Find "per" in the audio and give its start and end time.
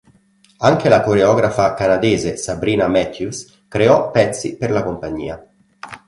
4.57-4.71